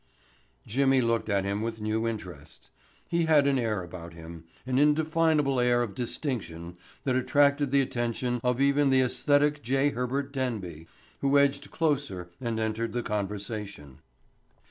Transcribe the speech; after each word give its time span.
Jimmy 0.65 0.99
looked 0.99 1.29
at 1.29 1.43
him 1.43 1.61
with 1.61 1.79
new 1.79 2.07
interest. 2.07 2.71
He 3.07 3.25
had 3.25 3.45
an 3.45 3.59
air 3.59 3.83
about 3.83 4.15
him, 4.15 4.45
an 4.65 4.79
indefinable 4.79 5.59
air 5.59 5.83
of 5.83 5.93
distinction 5.93 6.75
that 7.03 7.15
attracted 7.15 7.69
the 7.69 7.81
attention 7.81 8.41
of 8.43 8.59
even 8.59 8.89
the 8.89 9.01
aesthetic 9.01 9.61
J. 9.61 9.89
Herbert 9.89 10.33
Denby, 10.33 10.87
who 11.19 11.37
edged 11.37 11.69
closer 11.69 12.31
and 12.41 12.59
entered 12.59 12.93
the 12.93 13.03
conversation. 13.03 13.99